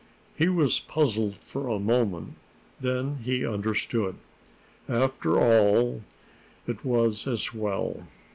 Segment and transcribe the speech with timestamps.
[0.35, 2.33] He was puzzled for a moment.
[2.79, 4.15] Then he understood.
[4.89, 6.01] After all,
[6.67, 8.07] it was as well.